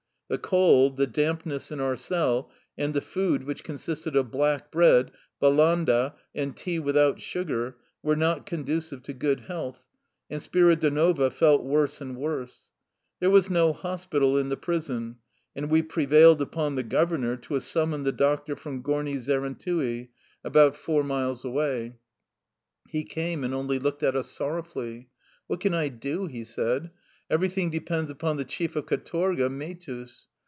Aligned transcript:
The 0.31 0.37
cold, 0.37 0.95
the 0.95 1.07
dampness 1.07 1.73
in 1.73 1.81
our 1.81 1.97
cell, 1.97 2.49
and 2.77 2.93
the 2.93 3.01
food 3.01 3.43
which 3.43 3.65
consisted 3.65 4.15
of 4.15 4.31
black 4.31 4.71
bread, 4.71 5.11
balandd,^ 5.41 6.13
and 6.33 6.55
tea 6.55 6.79
without 6.79 7.19
sugar, 7.19 7.75
were 8.01 8.15
not 8.15 8.45
conducive 8.45 9.03
to 9.03 9.13
good 9.13 9.41
health, 9.41 9.81
and 10.29 10.41
Spiridonova 10.41 11.33
felt 11.33 11.65
worse 11.65 11.99
and 11.99 12.15
worse. 12.15 12.71
There 13.19 13.29
was 13.29 13.49
no 13.49 13.73
hospital 13.73 14.37
in 14.37 14.47
the 14.47 14.55
prison, 14.55 15.17
and 15.53 15.69
we 15.69 15.81
prevailed 15.81 16.41
upon 16.41 16.75
the 16.75 16.83
governor 16.83 17.35
to 17.35 17.59
summon 17.59 18.03
the 18.03 18.13
doctor 18.13 18.55
from 18.55 18.81
Gomi 18.81 19.15
Zerentui, 19.19 20.11
about 20.45 20.77
four 20.77 21.03
9 21.03 21.03
A 21.03 21.09
kind 21.23 21.29
of 21.31 21.37
soup. 21.39 21.51
188 21.53 21.99
THE 21.99 21.99
LIFE 21.99 21.99
STOKY 21.99 21.99
OF 21.99 22.45
A 22.87 22.87
RUSSIAN 22.87 22.87
EXILE 22.87 22.87
miles 22.87 22.87
away. 22.87 22.87
He 22.87 23.03
came, 23.03 23.43
and 23.43 23.53
only 23.53 23.79
looked 23.79 24.01
at 24.01 24.15
us 24.15 24.29
sorrowfully." 24.31 25.09
What 25.51 25.59
can 25.59 25.73
I 25.73 25.89
do?'' 25.89 26.27
he 26.27 26.45
said." 26.45 26.89
Everything 27.31 27.69
de 27.69 27.79
pends 27.79 28.11
upon 28.11 28.35
the 28.35 28.43
chief 28.43 28.75
of 28.75 28.85
katorga, 28.85 29.49
Mehtus. 29.49 30.25